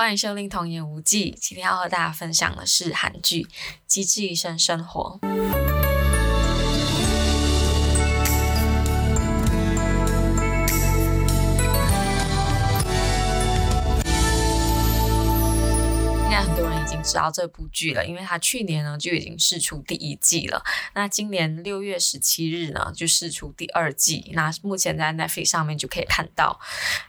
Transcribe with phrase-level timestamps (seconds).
[0.00, 3.42] 欢迎收听《童言无忌》，今天要和大家分享的是韩剧
[3.86, 5.20] 《机智医生生活》。
[16.24, 20.64] 应该很多人已经知道这部剧了，因为它去年呢就已经释出第一季了。
[20.94, 26.58] 那今年六月十七日呢就释出第二季，那目前在 Netflix 上面就可以看到。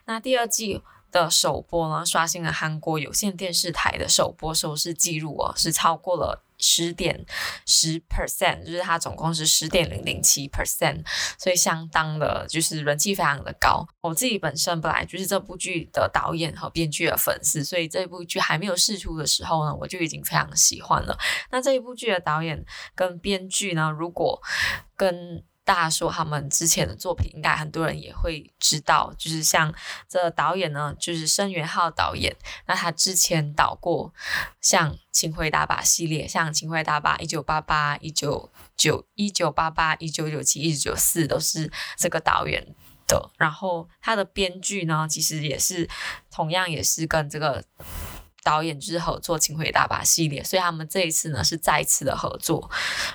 [0.03, 0.81] 那第二季。
[1.11, 7.25] 的首播呢，刷新了韩国有线电视台的首播收视记录哦，是超过了十点
[7.65, 11.03] 十 percent，就是它总共是十点零零七 percent，
[11.37, 13.85] 所以相当的就是人气非常的高。
[14.01, 21.17] 我自己本身本来就是这部剧的导演和编剧的粉丝，所以这部剧还没有试出的时候呢，我就已经非常喜欢了。
[21.49, 22.63] 那这一部剧的导演
[22.95, 24.41] 跟编剧呢，如果
[24.95, 29.73] 跟大家说他们之前的作品，应该很多人也会知道，就是像
[30.05, 32.35] 这导演呢，就是申元浩导演。
[32.67, 34.13] 那他之前导过
[34.59, 42.75] 像《请回答吧》系列，像《请回答吧》一九八八、一九九、一九八八、一九九七、一九九四，都是这个导演
[43.07, 43.31] 的。
[43.37, 45.89] 然后他的编剧呢，其实也是
[46.29, 47.63] 同样也是跟这个。
[48.43, 52.69] 导演之合作《请回答吧》系列，所以他们这一次呢是再次的合作。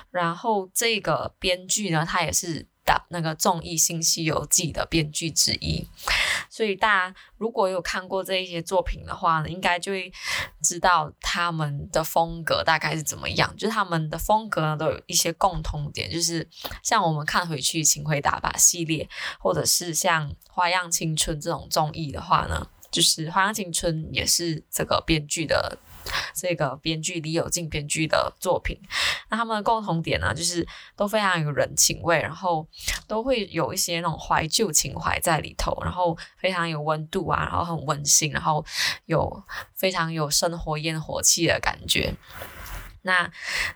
[0.09, 5.87] 然后这个编剧呢，他也是的那个综艺《新西游记》的编剧之一。
[6.49, 10.11] 所以大家如果有看过这一些作品的话呢，应该就会
[10.63, 13.53] 知道他们的风格大概是怎么样。
[13.57, 16.47] 就是他们的风格呢都有一些共同点，就是
[16.81, 19.07] 像我们看回去《请回答吧》系列，
[19.39, 22.67] 或者是像《花样青春》这种综艺的话呢。
[22.97, 25.77] 就是《花样青春》也是这个编剧的，
[26.33, 28.75] 这个编剧李友静编剧的作品。
[29.29, 32.67] 那他们的共同点呢，就是都非常有人情味，然后
[33.05, 38.65] 都会有一些那种怀旧情怀在里头，然后非常有温度啊，然后很温馨，然后
[39.05, 39.43] 有
[39.75, 42.15] 非常有生活烟火气的感觉。
[43.03, 43.31] 那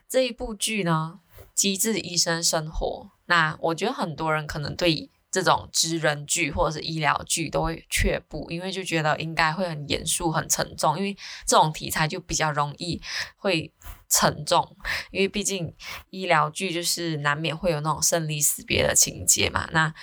[0.09, 1.19] 这一部剧呢，
[1.53, 5.11] 《机智医生生活》，那我觉得很多人可能对。
[5.31, 11.15] 这种职人剧或者是医疗剧都会却步，因为就觉得应该会很严肃、很沉重，因为
[11.45, 13.01] 这种题材就比较容易
[13.37, 13.71] 会
[14.09, 14.75] 沉重，
[15.09, 15.73] 因为毕竟
[16.09, 19.65] 医疗剧就是难免会有那种生离死别的情节嘛。
[19.71, 19.93] 那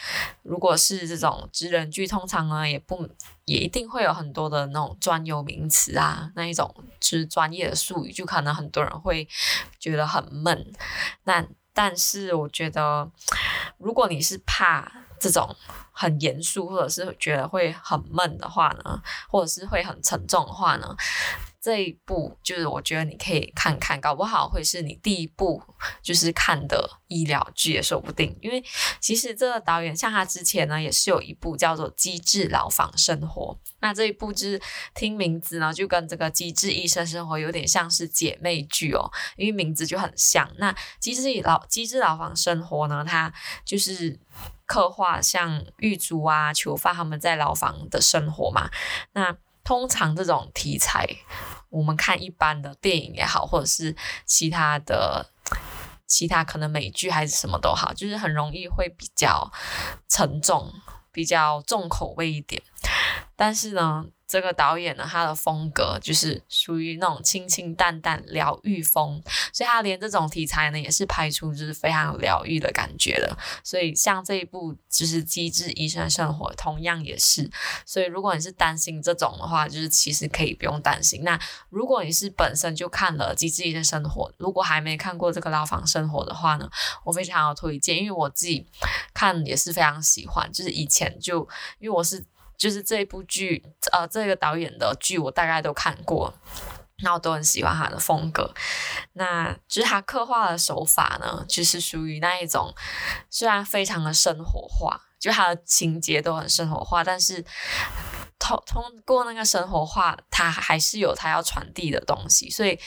[0.42, 3.06] 如果是这种职人剧，通常呢也不
[3.44, 9.28] 也一定会有很多的那种专有名词啊，那一种就是专业的术语，就可能很多人会
[9.78, 10.72] 觉得很闷。
[11.24, 13.12] 那但是我觉得，
[13.76, 14.90] 如果你是怕。
[15.20, 15.54] 这种
[15.92, 20.94] 很严肃，或者是觉得会很闷的话呢，或者是会很沉重的话呢，
[21.60, 25.60] 这一部就是我觉得你可以看看，搞不好会是你第一部
[26.00, 28.36] 就是看的医疗剧也说不定。
[28.40, 28.62] 因为
[29.00, 34.60] 其实这个导演像他之前呢，也是有一部叫做《机智牢房生活》，那这一部就是
[34.94, 40.48] 听名字呢，就跟这个《机智医生生活》有点像是姐妹剧哦，因为名字就很像。
[40.58, 43.32] 那《机智牢机智牢房生活》呢，它
[43.64, 44.20] 就是。
[44.68, 48.70] 刻画像狱卒啊、囚犯他们在牢房的生活嘛。
[49.12, 49.34] 那
[49.64, 51.08] 通常这种题材，
[51.70, 55.30] 我们看一般的电影也好，或者是其他的、
[56.06, 59.50] 其他可能美剧还是什么都好，就是很容易会比较
[60.08, 60.72] 沉重、
[61.10, 62.62] 比较重口味一点。
[63.34, 69.22] 但是呢，这个导演呢，他的风格就是属于那种清清淡淡疗愈风，
[69.54, 73.34] 所以他连这种题材呢，也是拍出就是非常疗愈的感觉的。
[73.64, 77.50] 所以像这一部就是《机智医生生活》，同样也是。
[77.86, 81.24] 所以如果你是担心这种的话，就是其实可以不用担心。
[81.24, 81.40] 那
[81.70, 86.68] 如果你是本身就看了《机智医生生活》，如果还没看过这个《牢房生活》的话呢，
[87.04, 88.68] 我非常有推荐，因为我自己
[89.14, 90.52] 看也是非常喜欢。
[90.52, 92.26] 就是以前就因为我是。
[92.58, 96.34] 就是这一部剧，呃，这个导演的剧我大概都看过，
[97.02, 98.52] 那我都很喜欢他的风格。
[99.12, 102.74] 那就是他刻画的手法呢，就是属于那一种，
[103.30, 107.44] 虽然非常的生活化，就他的情节都很生活化，但是。
[108.48, 112.78] 通通过那个生活化，它还是有它要传递的东西，所以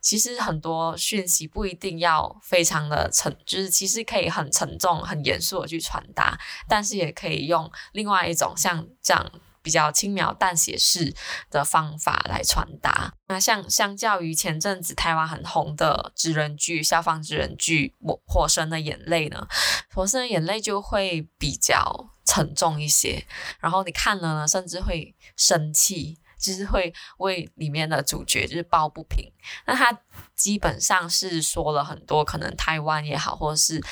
[0.00, 9.30] 其实很多讯息不一定要非常的沉，就是其实可以很沉重、很严肃的去传达，但是也可以用另外一种像这样
[9.62, 11.14] 比较轻描淡写式
[11.50, 13.14] 的方法来传达。
[13.28, 19.46] 那像相较于前阵子台湾很红的职人剧、消防职人剧《火火神的眼泪》呢，
[19.94, 22.10] 《火神的眼泪》就会比较。
[22.26, 23.26] 沉重一些，
[23.58, 29.32] 然后你看了呢，甚至会生气，就是会为里面的主角就是抱不平。
[29.66, 30.00] 那他
[30.36, 33.82] 基本上是说了很多，可能台湾也好，或者是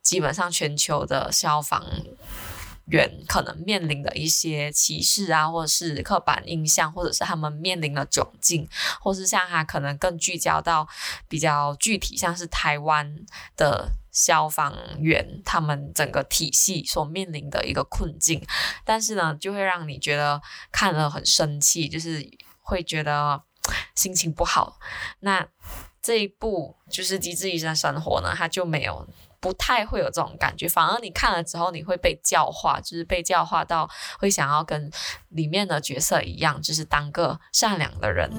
[0.00, 1.84] 基本上全球的消防
[2.86, 8.68] 员可能面临的一些歧视啊，或者是刻板印象，或者是他们面临的窘境，
[9.00, 10.86] 或是像他可能更聚焦到
[11.28, 13.14] 比较具体，像是台湾
[13.56, 18.44] 的消防员他们整个体系所面临的一个困境，
[18.84, 20.42] 但是呢，就会让你觉得
[20.72, 22.28] 看了很生气，就是
[22.60, 23.42] 会觉得
[23.94, 24.78] 心情不好。
[25.20, 25.46] 那
[26.02, 29.08] 这一部就是《机智医生生活》呢，他就没有。
[29.42, 33.90] 不太会有这种感觉，反而你看了之后，你会被教化，就是被教化到
[34.20, 34.88] 会想要跟
[35.30, 38.30] 里面的角色一样，就是当个善良的人。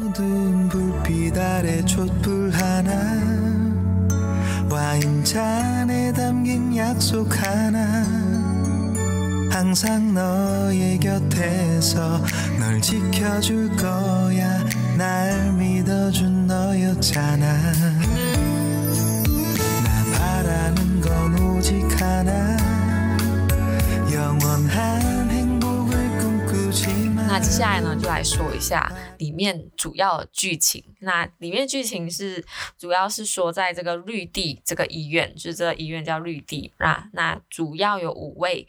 [27.43, 30.83] 接下来呢，就来说一下里面主要的剧情。
[30.99, 32.43] 那里面剧情是
[32.77, 37.05] 主要是说，在这个绿地这个医院，就是这个医院叫绿地啊。
[37.13, 38.65] 那主要有五位，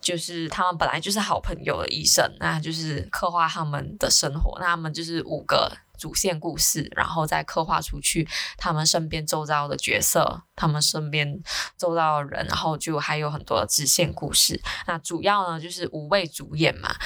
[0.00, 4.58] 就是他们本来就是好朋友的医生，那就是刻画他们的生活。
[4.58, 5.70] 那他们就是五个。
[6.02, 8.26] 主线故事，然后再刻画出去
[8.56, 11.40] 他们身边周遭的角色，他们身边
[11.78, 14.60] 周遭的人，然后就还有很多的支线故事。
[14.88, 16.96] 那主要呢就是五位主演嘛，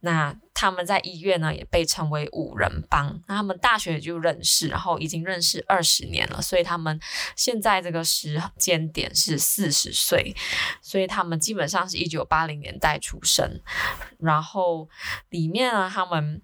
[0.00, 0.34] 那。
[0.52, 3.18] 他们在医院呢，也被称为五人帮。
[3.26, 7.00] 那他们大学就认识，然后已经认识二十年了，所以他们
[7.34, 10.36] 现在这个时间点是四十岁，
[10.82, 13.62] 所以他们基本上是一九八零年代出生。
[14.18, 14.86] 然后
[15.30, 16.42] 里面呢，他们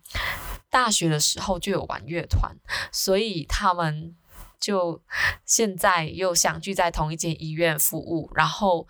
[0.70, 2.56] 大学的时候就有玩乐团，
[2.92, 4.14] 所以他们。
[4.60, 5.00] 就
[5.44, 8.86] 现在又相聚在同一间医院服务，然后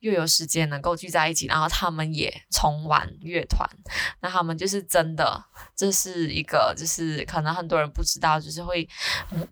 [0.00, 3.68] 又有时间能够聚在一起，然后他们也重玩乐团。
[4.20, 5.44] 那他们就是真的，
[5.76, 8.88] 这是一个，就是可能很多人不知道，就是会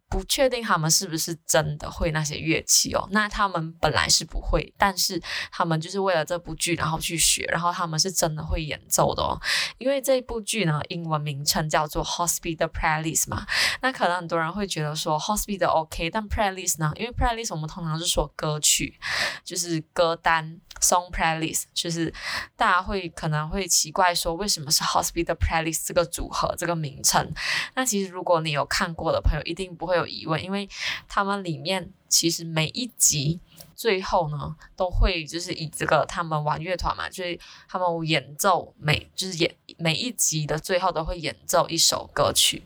[0.08, 3.06] 不确定他们是不是真的会那些乐器哦。
[3.10, 5.20] 那他们本来是不会，但是
[5.50, 9.38] 他们就是为了这部剧然后去学，然后他们是真的会演奏的哦。
[9.78, 13.46] 因为这部剧呢，英文名称叫做《Hospital Playlist》嘛，
[13.82, 16.92] 那可能很多人会觉得说《Hospital》的 OK，但 playlist 呢？
[16.96, 18.98] 因为 playlist 我们通常是说歌曲，
[19.44, 22.12] 就是歌单 song playlist，就是
[22.56, 27.32] 大家会可能会奇怪说，为什么是 hospital playlist 这个组合这个名称？
[27.74, 30.68] 那其实如果你有看过的朋友，一定不会有疑问，因为
[31.08, 33.40] 他们里面其实每一集
[33.74, 37.38] 最后呢，都会就是以这个他们玩乐团嘛，就是
[37.68, 42.62] 他们演奏每就是演每一集的最后都会演奏一首歌曲。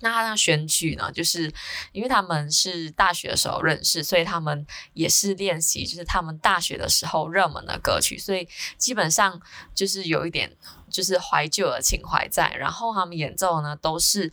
[0.00, 1.52] 那他的选曲呢，就是
[1.92, 8.48] 因为他们是大学的时候认识，所以他们也是练习，就是他们大学的时候热门的歌曲，所以
[8.78, 9.40] 基本上
[9.74, 10.56] 就是有一点
[10.90, 12.48] 就是怀旧的情怀在。
[12.58, 14.32] 然后他们演奏呢，都是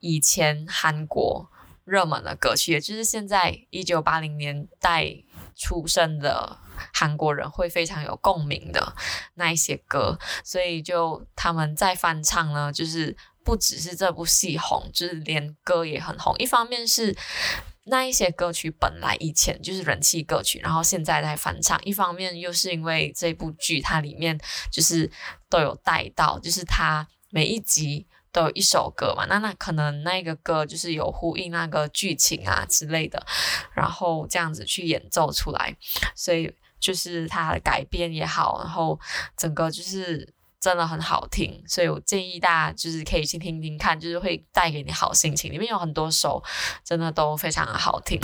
[0.00, 1.50] 以前韩国
[1.84, 5.14] 热门的歌曲，也就是现在一九八零年代
[5.54, 6.58] 出生的
[6.94, 8.94] 韩国人会非常有共鸣的
[9.34, 13.14] 那一些歌，所以就他们在翻唱呢，就是。
[13.44, 16.34] 不只是这部戏红，就是连歌也很红。
[16.38, 17.16] 一方面是
[17.84, 24.38] 那一些歌曲本来以前就是人气歌曲，然后现在在翻唱；一方面又是因为这部剧它里面
[24.70, 25.10] 就是
[25.48, 33.26] 都有带到，就是它每一集都有一首歌嘛，那那可能那个歌就是有呼应那个剧情啊之类的，
[33.74, 35.76] 然后这样子去演奏出来，
[36.14, 38.98] 所以就是它的改编也好，然后
[39.36, 40.32] 整个就是。
[40.62, 45.52] 真的很好听，所以我建议大家就是可以去听听看，就是会带给你好心情。
[45.52, 46.40] 里面有很多首
[46.84, 48.20] 真的都非常的好听。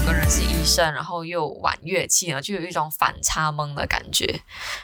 [0.00, 4.40] 五个人是医生，然后又玩乐器呢，就有一种反差萌的感觉。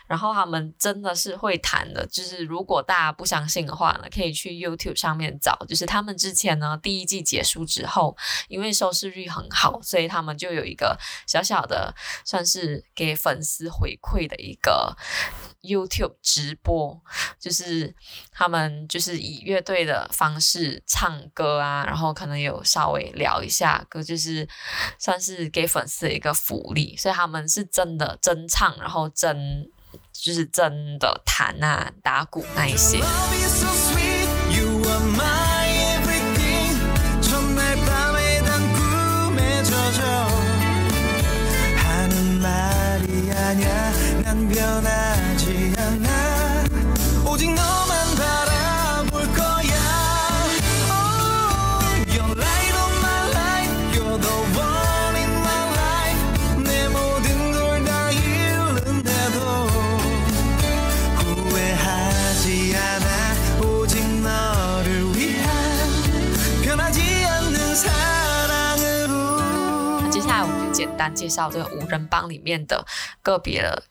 [0.06, 5.56] 然后他们真的是会弹的，就是如果大家不相信的话呢，可以去 YouTube 上面找。
[5.66, 8.14] 就是他们之前呢，第一季结束之后，
[8.48, 11.94] 因为收视率很好，所以他们就有一个小小的，
[12.24, 14.96] 算是给粉丝回馈的一个。
[15.62, 17.02] YouTube 直播
[17.40, 17.92] 就是
[18.30, 24.48] 他们就是以乐队的方式唱歌啊，然后可能有稍微聊一下歌，就是
[25.06, 29.70] 算是给粉丝的一个福利，所以他们是真的真唱，然后真
[30.12, 32.98] 就是真的弹啊打鼓那一些。
[71.14, 72.86] 介绍这个五人帮里面的
[73.22, 73.84] 个别的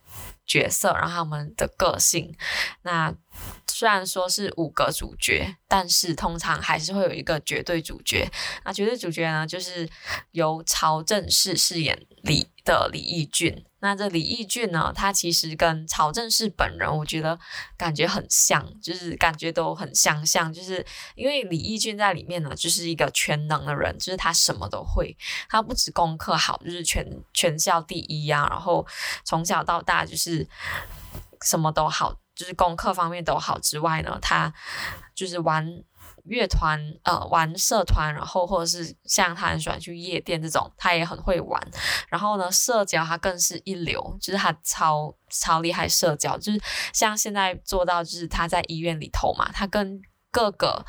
[0.45, 2.36] 角色，然后他们的个性。
[2.84, 3.13] 那
[3.67, 8.29] 虽然说是五个主角，但是通常还是会有一个绝对主角。
[8.63, 9.89] 那绝对主角呢，就是
[10.31, 13.63] 由曹正奭饰演李的李义俊。
[13.79, 17.39] 那这李义俊呢，他其实跟曹正奭本人，我觉得
[17.77, 20.84] 感觉很像，就是感觉都很相像，就是
[21.15, 25.15] 因为李义俊在里面呢，就是一个全能的人，就是他什么都会，
[25.48, 28.86] 他不止功课好，就是全全校第一、啊，然后
[29.24, 30.45] 从小到大就是
[31.41, 32.19] 什么都好。
[32.36, 34.53] 就是功课方面都好之外呢，他
[35.13, 35.65] 就是玩
[36.25, 41.62] 乐团，呃，玩社团，然后或者是像他很喜欢去夜店这种，他也很会玩。
[42.10, 46.62] 然后呢，社交他更是一流，就是他超超厉害社交，就是
[46.94, 50.01] 像现在做到，就是他在医院里头嘛，他跟
[50.32, 50.86] 各个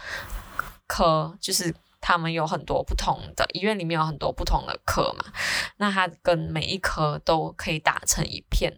[0.87, 1.75] 科就是。
[2.09, 5.25] 他们有很多不同的医院里面有很多不同的科嘛，
[5.79, 8.73] 那他跟每一科都可以打成一片，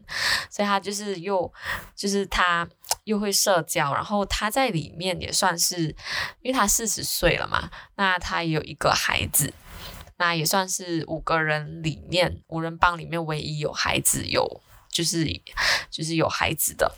[0.49, 1.52] 所以他就是又
[1.94, 2.66] 就是他
[3.04, 5.94] 又会社交，然后他在里面也算是，
[6.40, 9.52] 因为他四十岁了嘛，那他也有一个孩子，
[10.16, 14.62] 那也算是五个人里面五人帮里面唯一有孩子有。
[14.90, 15.26] 就是
[15.99, 16.95] 就是有孩子的，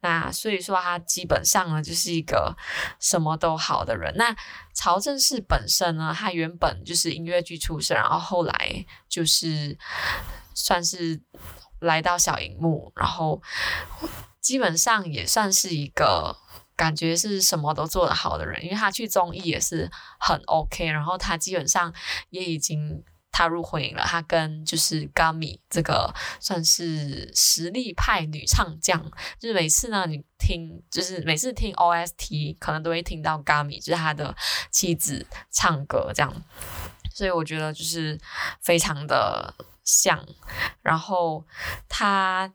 [0.00, 2.56] 那所以说他基本上呢就是一个
[2.98, 4.10] 什么都好的人。
[4.16, 4.34] 那
[4.72, 9.76] 曹正奭本身呢，他原本就是音乐剧出身，然后后来就是
[10.54, 11.20] 算是
[11.80, 13.42] 来到小荧幕，然后
[14.40, 16.34] 基本上也算是一个
[16.74, 21.92] 感觉是什么都做得好的人，因为他去综艺也是很 OK，然后他基本上
[22.30, 23.04] 也已经。
[23.38, 29.00] 踏入婚姻了，他跟就是 Gami 这个算是实力派女唱将，
[29.38, 34.34] 就是每次呢，你听就是每次听 OST 可能都会听到 Gami 就是他的
[34.72, 36.34] 妻子唱歌这样，
[37.14, 38.18] 所以我觉得就是
[38.60, 39.54] 非常的
[39.84, 40.26] 像。
[40.82, 41.46] 然后
[41.88, 42.52] 他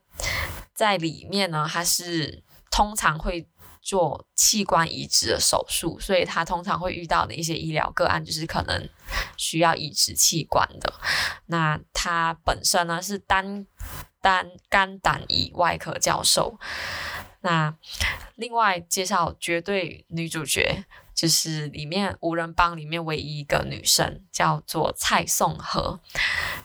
[0.74, 3.48] 在里面呢，他是通常会。
[3.84, 8.88] 做器官移植的手术，所以他通常会遇到的一些医疗个案，就是可能
[9.36, 10.94] 需要移植器官的。
[11.46, 13.66] 那他本身呢是单
[14.22, 16.58] 单肝胆胰外科教授。
[17.42, 17.76] 那
[18.36, 26.00] 另外介绍绝对女主角，就是里面无人帮里面唯一一个女生，叫做蔡颂和。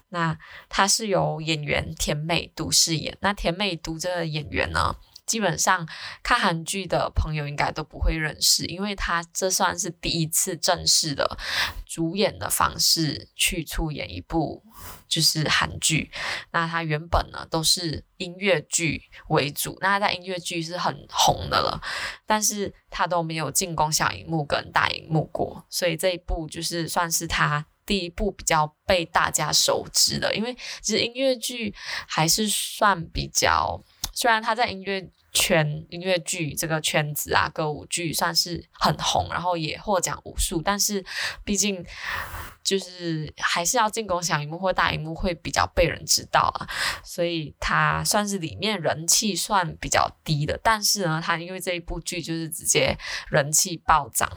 [0.07, 0.37] 那
[0.69, 3.17] 她是由演员田美都饰演。
[3.19, 4.95] 那田美都这个演员呢，
[5.29, 5.87] 基本上
[6.23, 11.37] 看韩剧的朋友应该都不会认识，因为他这算是第一次正式的
[11.85, 14.63] 主演的方式去出演一部
[15.07, 16.11] 就是韩剧。
[16.51, 21.79] 那他原本呢都是音乐剧为主，那他在音乐剧是很红的了，
[22.25, 30.33] 但是他都没有进攻小荧幕跟大荧幕过，所以这一部就是算是他第一部比较被大家熟知的。
[30.33, 31.75] 因为其实音乐剧
[32.07, 35.09] 还是算比较，虽然他在音乐。
[35.31, 40.59] 圈音乐剧这个圈子啊，歌舞剧算是很红，然后也获奖无数。
[40.59, 41.05] 但是
[41.43, 41.85] 毕竟
[42.63, 46.67] 就是还是要进攻小荧幕或大荧幕会比较被人知道啊，
[47.03, 50.59] 所以他算是里面人气算比较低的。
[50.63, 52.97] 但是呢，他因为这一部剧就是直接
[53.29, 54.27] 人气暴涨。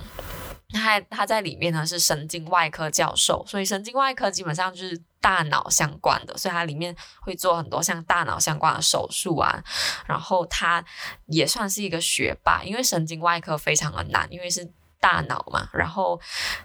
[0.73, 5.01] 他他在里面呢是神经外科教授，所以神经外科基本上就是。
[5.23, 9.63] 大脑相关的，所以它里面会做很多像大脑相关的手术啊。
[10.05, 10.85] 然后他
[11.27, 15.69] 也算是一个学霸，因为神经外科非常的难，因为是大脑嘛。
[15.73, 16.21] 然后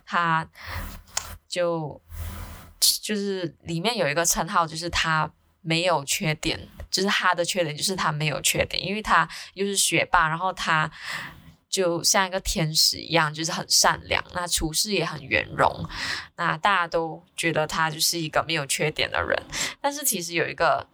[0.08, 0.44] 他
[1.48, 2.02] 就
[2.80, 6.60] 就是里面有一个称号，就是他没有缺点，
[6.90, 10.92] 就是他的缺点就是他没有缺点，因为他又是学霸，然后他。
[11.70, 15.88] 就像一个天使一样，就是很善良，那处事也很圆融，
[16.36, 19.38] 那大家都觉得他就是一个没有缺点的人。
[19.82, 20.88] 但是其实有一个，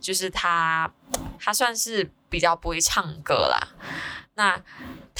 [0.00, 0.92] 就是他，
[1.38, 3.68] 他算是比较不会唱歌啦。
[4.34, 4.62] 那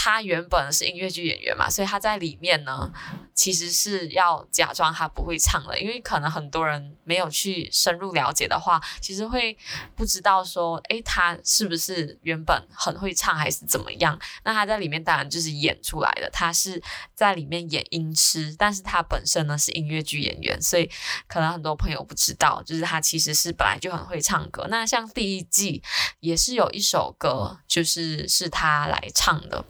[0.02, 2.90] 他原本是音乐剧演员嘛，所以他在里面呢，
[3.34, 9.54] 其实是要假装他不会唱的，因为可能很多人没有去深入了解的话，其实会
[9.94, 14.18] 不知道说，诶，他是不是原本很会唱还是怎么样？
[14.42, 16.82] 那他在里面当然就是演出来的，他是
[17.14, 20.90] 在里面演音痴，但是他本身呢是音乐剧演员，所以
[21.26, 24.66] 可能很多朋友不知道，就是他其实是本来就很会唱歌。
[24.70, 25.82] 那像第一季
[26.20, 29.66] 也是有一首歌，就是是他来唱的。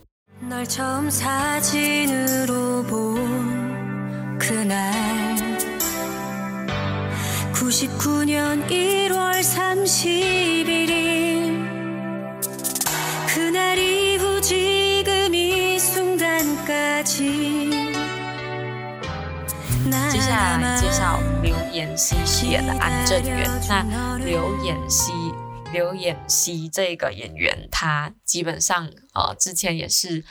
[0.47, 4.93] 널 처음 사진으로 본 그날
[7.51, 11.65] 99년 1월 31일
[13.27, 17.55] 그날 이후 지금 이 순간까지
[20.11, 23.49] 接下来介绍刘妍希饰演的安正元。
[23.67, 25.11] 那刘妍希，
[25.72, 30.24] 刘妍希这个演员，他基本上呃之前也是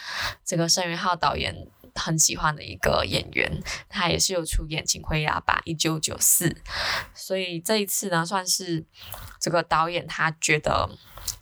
[0.46, 1.56] 这个申元浩导演
[1.96, 6.50] 很喜欢的一个演员，他也是有出演《请回答吧一九九四》，
[7.14, 8.86] 所以这一次呢，算是
[9.40, 10.90] 这个导演他觉得。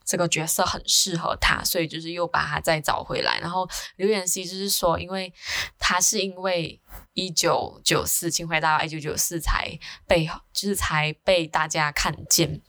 [0.04, 3.40] 这个角色很适合他，所以就是又把他再找回来。
[3.42, 5.34] 然后刘妍希就是说，因为
[5.78, 6.82] 他是因为
[7.14, 9.78] 一九九四，请回答一九九四才
[10.08, 12.62] 被，就是才被大家看见。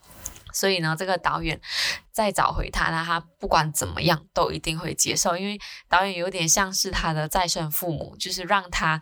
[0.51, 1.59] 所以呢，这个导演
[2.11, 9.01] 再找回他，那他不管怎么样都一定会接受，因为导演有点像是他的再生父母，就是让他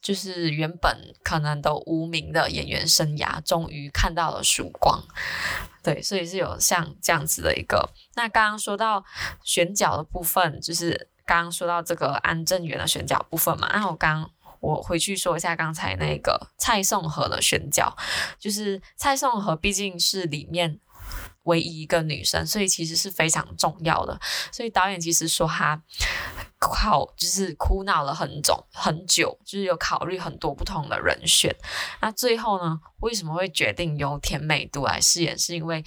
[0.00, 5.02] 就是原本可能都无名的演员生涯，终于看到了曙光。
[5.82, 7.88] 对，所以是有像这样子的一个。
[8.14, 9.04] 那刚刚说到
[9.42, 14.30] 选角的部分，就是刚刚说到这个安正元的选角部分嘛，那我刚。
[14.60, 17.96] 我回去说一下刚才那个蔡颂和的选角，
[18.38, 20.78] 就是蔡颂和毕竟是里面
[21.44, 24.20] 唯一一个女生，所以其实是非常重要的。
[24.52, 25.82] 所以导演其实说他
[26.58, 31.54] 考就是苦恼了很久很久，就是有考虑很多不同的人选。
[32.00, 35.38] 那最后呢，为什么会决定由田美都来饰演？
[35.38, 35.84] 是因为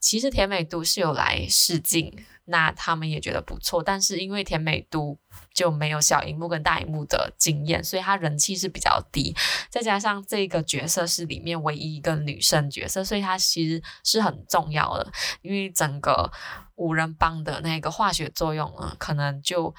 [0.00, 5.16] 其实田美都是有来试镜，那他们也觉得不错，但是因为甜美都。
[5.54, 9.34] 就没有小荧幕跟大荧幕的经验，所以他人气是比较低。
[9.68, 15.12] 再加上这个角色是里面唯一一个女生角色，所以他其实是很重要的。
[15.42, 16.30] 因为整个
[16.76, 19.74] 五人帮的那个化学作用呢，可能就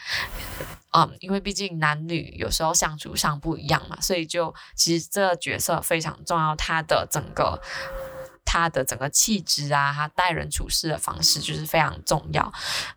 [0.91, 6.53] 嗯，因为毕竟男女有时候相处上不一样嘛，所以就其实这个角色非常重要。
[6.57, 7.61] 他的整个。
[8.51, 12.51] 他的整个气质啊，他待人处事的方式就是非常重要。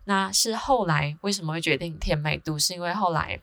[0.05, 2.57] 那是后来为什么会决定甜美都？
[2.57, 3.39] 是因为后来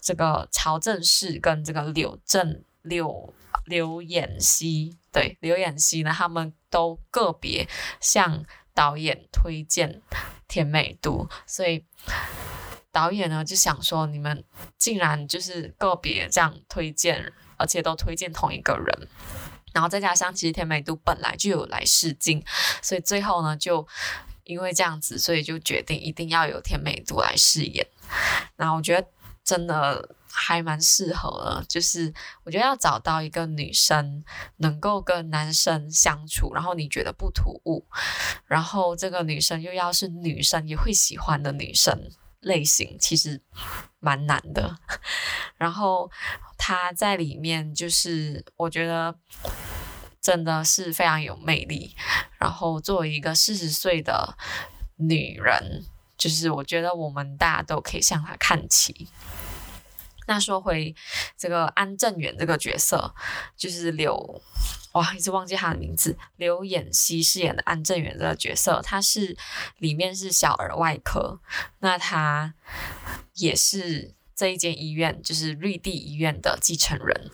[0.00, 3.34] 这个曹正奭跟这个柳正柳
[3.66, 7.68] 刘妍希，对刘妍希呢，他们都个别
[8.00, 10.00] 向导演推荐
[10.46, 11.84] 甜美都，所以
[12.90, 14.42] 导演呢就想说，你们
[14.78, 19.08] 竟然就是个别这样推荐，而且都推荐同一个人。
[19.78, 22.44] 然后再加上，其实田美都本来就有来试镜，
[22.82, 23.86] 所以最后呢，就
[24.42, 27.86] 因为这样子，所以就决定一定要有田美都来饰演。
[28.56, 29.06] 然后我觉得
[29.44, 32.12] 真的还蛮适合的，就是
[32.42, 34.24] 我觉得要找到一个女生
[34.56, 37.86] 能够跟男生相处，然后你觉得不突兀，
[38.46, 42.10] 然后这个女生又要是女生也会喜欢的女生
[42.40, 43.40] 类型，其实
[44.00, 44.74] 蛮难的。
[45.56, 46.10] 然后。
[46.58, 49.16] 她在里面就是，我觉得
[50.20, 51.94] 真的是非常有魅力。
[52.36, 54.36] 然后作为一个四十岁的
[54.96, 55.84] 女人，
[56.18, 59.08] 就是我觉得我们大家都可以向她看齐。
[60.26, 60.94] 那说回
[61.38, 63.14] 这个安正元这个角色，
[63.56, 64.42] 就是刘，
[64.92, 69.34] 哇，一直忘记他的名字，刘演希饰演的安正元这个角色，他是
[69.78, 71.40] 里面是小儿外科，
[71.78, 72.52] 那他
[73.36, 74.17] 也是。
[74.38, 77.28] 这一间医院就是绿地医院的继承人，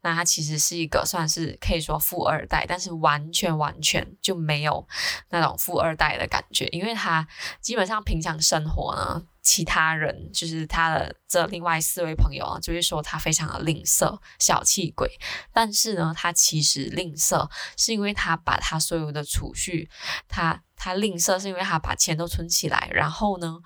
[0.00, 4.88] 那他其实是一个算是可以说富二代，但是完全完全就没有
[5.28, 7.28] 那种富二代的感觉，因为他
[7.60, 15.10] 基本上平常生活呢，其他人就是他的这另外四位朋友啊，就会说他非常的吝啬、小气鬼，
[15.52, 19.88] 但是呢，他其实吝啬是因为他把他所有的储蓄，
[20.28, 20.62] 他。
[20.80, 23.58] 他吝啬是因为他把钱都存起来，然后呢，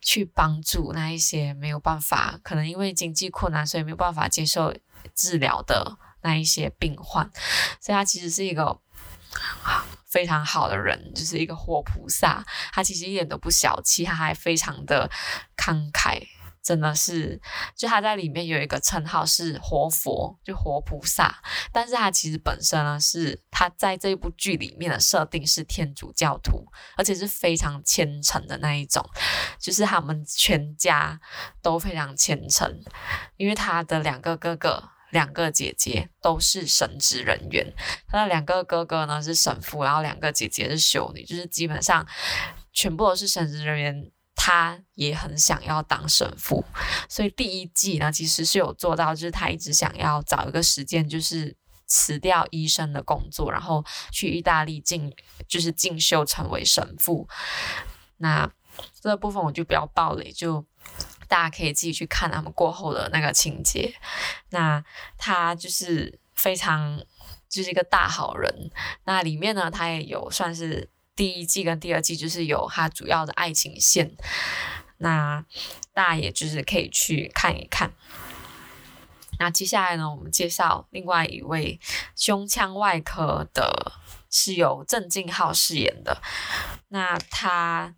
[0.00, 4.74] 去帮助那一些没有办法，可能因为经济困难，所以没有办法接受
[5.14, 7.30] 治疗的那一些病患。
[7.82, 8.80] 所以他其实是一个
[10.14, 12.46] 非常好的人，就是一个活菩萨。
[12.72, 15.10] 他其实一点都不小气，他还非常的
[15.56, 16.22] 慷慨。
[16.62, 17.38] 真的是，
[17.76, 21.42] 就他在里面有一个称号是活佛，就活菩萨。
[21.70, 26.64] 但是他其实本身呢，是他在这部剧里面的设定是天主教徒，
[26.96, 29.04] 而且是非常虔诚的那一种，
[29.58, 31.20] 就是他们全家
[31.60, 32.80] 都非常虔诚，
[33.36, 37.72] 因为他的两个哥哥、两个姐姐都是神职人员。
[38.08, 42.06] 他的两个哥哥呢是神父，然后两个姐姐是修女，就是基本上
[42.72, 44.10] 全部都是神职人员。
[44.36, 46.64] 他也很想要当神父，
[47.08, 55.14] 所以第一季呢，其实是有做到，就是他一直想要找一个时间，就是辞掉医生的工作，然后去意大利进，
[55.48, 57.26] 就是进修成为神父。
[58.18, 58.50] 那
[59.00, 60.66] 这部分我就不要爆雷，就
[61.28, 63.94] 大家可以自己去看他们过后的那个情节。
[64.50, 64.84] 那
[65.16, 67.02] 他就是非常
[67.48, 68.70] 就是一个大好人。
[69.04, 70.90] 那里面呢，他也有算是。
[71.16, 74.16] 第一季跟第二季就是有他主要的爱情线，
[74.96, 75.44] 那
[75.92, 77.92] 大家也就是可以去看一看。
[79.38, 81.78] 那接下来呢，我们介绍另外一位
[82.16, 83.92] 胸腔外科的，
[84.28, 86.20] 是由郑敬浩饰演的。
[86.88, 87.94] 那他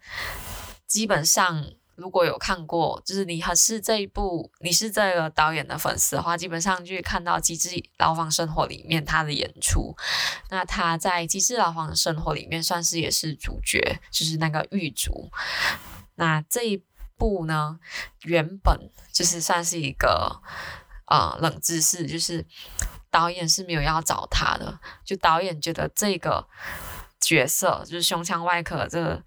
[0.87, 1.65] 基本上
[1.97, 9.97] 如果有看过，就是你还是这一部，你是这个导演的粉丝的话，基本上就会看到《机智牢房生活》里面他的演出。
[10.51, 15.31] 那他在《机智牢房生活》里面算是也是主角，就是那个狱卒。
[16.15, 16.83] 那这一
[17.17, 17.79] 部呢，
[18.23, 20.41] 原本就是算是一个。
[21.09, 22.45] 呃，冷知识就是
[23.13, 26.45] 导演是没有要找他的，就导演觉得这个
[27.21, 29.23] 角色就是胸腔外科这个，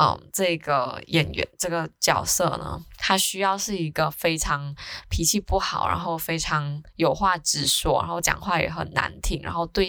[0.00, 4.74] 嗯、这个演员这个角色呢，他需要是一个非常
[5.10, 9.88] 脾气不好，然后非常有话直说，然后讲话也很难听，然后对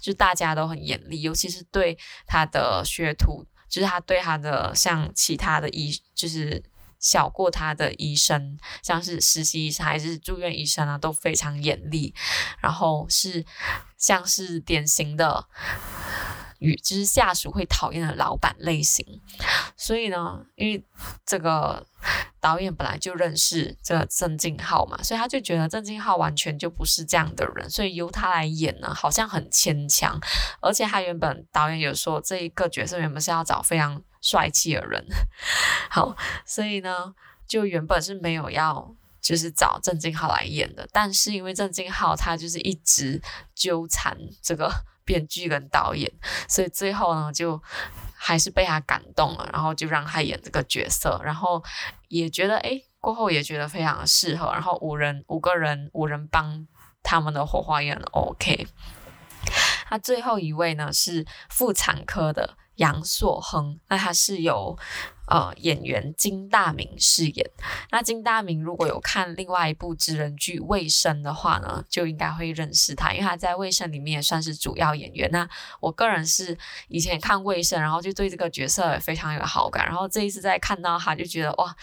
[0.00, 6.62] 就大家都很严厉，尤其是对他的学徒，就是他对他的像其他的医就是。
[7.02, 12.14] 小过他的医生，像是实习医生还是住院医生啊，都非常严厉，
[12.60, 13.42] 然后是
[13.96, 15.48] 像是典型的
[16.60, 19.04] 与就是下属会讨厌的老板类型。
[19.76, 20.82] 所以呢，因为
[21.26, 21.84] 这个
[22.40, 30.18] 导演本来就认识这个郑敬浩嘛，所以他就觉得郑敬浩完全就不是这样的人，所以由他来演呢，好像很牵强。
[30.62, 34.02] 而且他原本导演有说，这一个角色原本是要找非常。
[34.22, 35.02] 帅气的人，
[35.88, 37.14] 好，所以呢，
[37.46, 43.20] 就原本是没有要就是找郑敬浩来演的，但是因为郑敬浩他就是一直
[43.54, 44.70] 纠缠这个
[45.04, 46.10] 编剧跟导演，
[46.48, 47.60] 所以最后呢，就
[48.14, 51.62] 还是被他感动了，然后就让他演这个角色，然后
[52.08, 56.66] 也觉得诶，过后也觉得非常的适合，然后五人五个人五人帮
[57.02, 58.66] 他们的火花也很 OK。
[59.90, 62.56] 那最后一位呢是妇产科的。
[62.76, 64.74] 杨硕亨，那他是有。
[65.30, 67.50] 呃，演员金大明饰演。
[67.92, 75.30] 那金大明如果有看另外一部职人剧《卫生》的话呢，就应该会认识他，因为他在《卫生》里面也算是主要演员。
[75.30, 79.86] 那我个人是以前看《卫生》，然后就对这个角色也非常有好感。
[79.86, 81.76] 然后这一次再看到他，就觉得哇，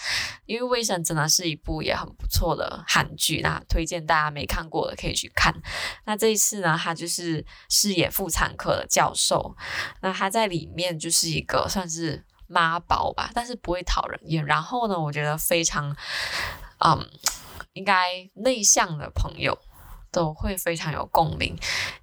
[0.45, 5.55] 因为《卫生》真的是一部也很不错的韩剧，那推荐大家没看过的可以去看。
[6.03, 9.55] 那这一次呢，他就是饰演妇产科的教授。
[10.01, 12.25] 那他在里面就是一个算是。
[12.47, 14.45] 妈宝吧，但是不会讨人厌。
[14.45, 15.95] 然后呢，我觉得非常，
[16.79, 17.07] 嗯，
[17.73, 19.57] 应该内向的朋友
[20.11, 21.55] 都会非常有共鸣，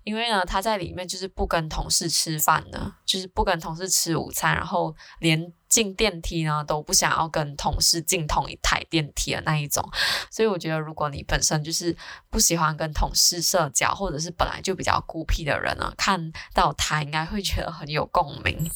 [0.04, 9.82] 因为呢，他在里面就是不跟同事吃饭的，就是不跟同事吃午餐，然后连进电梯呢都不想要跟同事进同一台电梯的那一种。
[10.30, 11.96] 所以我觉得，如果你本身就是
[12.30, 18.70] 不喜欢跟同事社交，或者是本来就比较孤僻的人呢，看到他应该会觉得很有共鸣。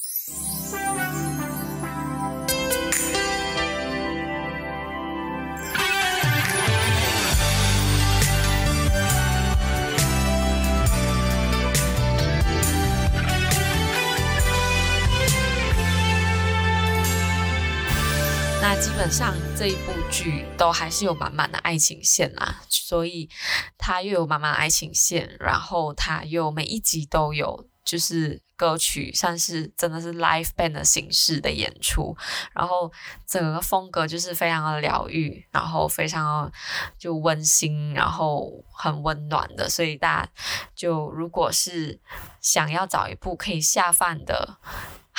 [18.60, 23.30] 那基本上这一部剧都还是有满满的爱情线啦，所以
[23.78, 32.16] 它又有满满的爱情线，然后它又每一集都有就是歌曲，像是真的是 live band 的形式的演出，
[32.52, 32.90] 然后
[33.26, 36.52] 整个风格就是非常的疗愈，然后非常的
[36.98, 40.28] 就温馨，然后很温暖的，所以大家
[40.74, 42.00] 就如果是
[42.40, 44.58] 想要找一部可以下饭的。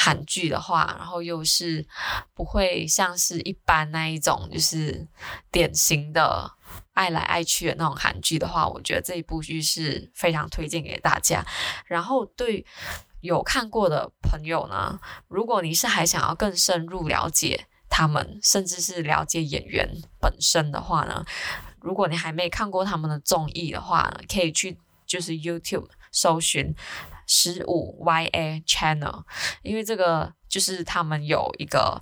[0.02, 1.86] 韩剧的话，然后又是
[2.34, 5.06] 不会像是一般那一种，就是
[5.52, 6.50] 典型的
[6.94, 11.46] 爱来爱去的那种韩剧的话，我觉得这一部剧是非常推荐给大家。
[11.86, 12.66] 然后对
[13.20, 19.86] 有看过的朋友呢，如果你是还想要更深入了解他们，甚至是了解演员
[20.22, 21.26] 本身的话呢，
[21.82, 26.74] 如果你还没看过他们的综艺的话呢，可以去就是 YouTube 搜寻。
[27.32, 29.24] 十五 YA Channel，
[29.62, 32.02] 因为这个就是他们有一个，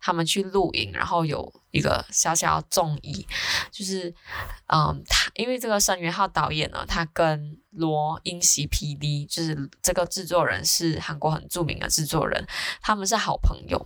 [0.00, 3.26] 他们去露营，然后有一个小小综艺，
[3.72, 4.14] 就是，
[4.68, 12.46] 嗯，他因为这个申元浩导演呢，他跟罗英锡 PD，就是这个制作人是韩国很著名的制作人，
[12.80, 13.84] 他们是好朋友。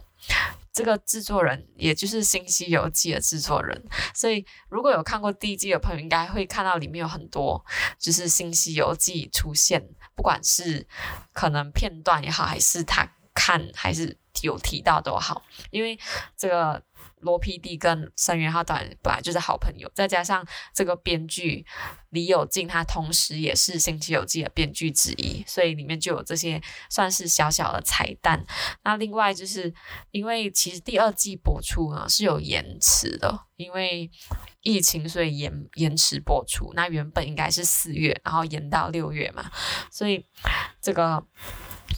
[0.73, 7.65] 这个制作人也就是《新西游记》的制作人，所以如果有看过第一季的朋友，应该会看到里面有很多
[7.99, 10.87] 就是《新西游记》出现，不管是
[11.33, 15.99] 可能片段也好，还是他看还是有提到都好，因为
[16.37, 16.83] 这个。
[17.21, 21.65] 罗 PD 跟申元浩导演本来就是好朋友，再加上这个编剧
[22.11, 26.61] 李友静，他同时也是《新西游记》的编剧之一，所以里面就有这些
[26.91, 28.45] 算是小小的彩蛋。
[28.85, 29.73] 那另外就是
[30.11, 34.11] 因为其实第二季播出呢是有延迟的，因为
[34.63, 36.73] 疫情，所以延延迟播出。
[36.75, 39.51] 那原本应该是四月，然后延到六月嘛，
[39.91, 40.27] 所以
[40.81, 41.25] 这个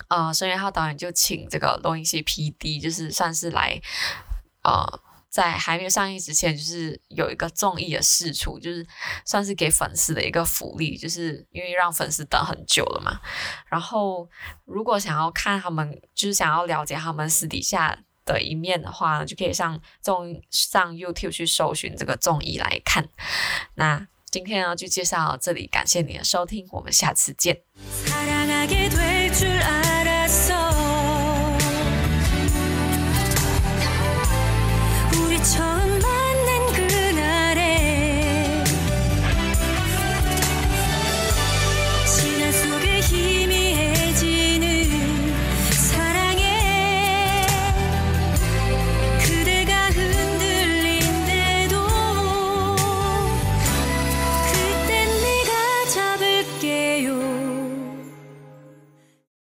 [0.09, 3.81] 呃，申元浩导演就请这个罗英锡 PD，就是算是来
[4.65, 5.01] 呃。
[5.35, 8.87] 在还没有上映之前，就是有一个综艺的试出，就是
[9.27, 13.21] 算是给粉丝的一个福利，就是因为让粉丝等很久了嘛。
[13.67, 14.29] 然后，
[14.65, 23.09] 如果想要看他们，就是想要了解他们私底下的一面的话呢，就可以上综上 YouTube 去搜寻这个综艺来看。
[23.75, 27.63] 那今天呢，就介绍到这里，感谢你的收听，我们下次见。